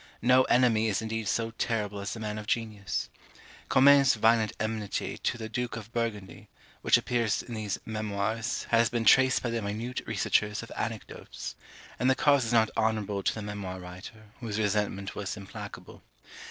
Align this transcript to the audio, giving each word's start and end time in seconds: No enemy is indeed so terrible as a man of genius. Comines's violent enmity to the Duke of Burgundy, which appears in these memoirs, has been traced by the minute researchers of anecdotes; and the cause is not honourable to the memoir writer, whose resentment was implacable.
No 0.23 0.45
enemy 0.45 0.87
is 0.87 0.99
indeed 1.03 1.27
so 1.27 1.51
terrible 1.59 1.99
as 1.99 2.15
a 2.15 2.19
man 2.19 2.39
of 2.39 2.47
genius. 2.47 3.07
Comines's 3.69 4.15
violent 4.15 4.51
enmity 4.59 5.19
to 5.19 5.37
the 5.37 5.47
Duke 5.47 5.75
of 5.77 5.93
Burgundy, 5.93 6.49
which 6.81 6.97
appears 6.97 7.43
in 7.43 7.53
these 7.53 7.79
memoirs, 7.85 8.65
has 8.71 8.89
been 8.89 9.05
traced 9.05 9.43
by 9.43 9.51
the 9.51 9.61
minute 9.61 10.01
researchers 10.07 10.63
of 10.63 10.71
anecdotes; 10.75 11.53
and 11.99 12.09
the 12.09 12.15
cause 12.15 12.45
is 12.45 12.51
not 12.51 12.71
honourable 12.75 13.21
to 13.21 13.35
the 13.35 13.43
memoir 13.43 13.79
writer, 13.79 14.31
whose 14.39 14.57
resentment 14.57 15.13
was 15.15 15.37
implacable. 15.37 16.01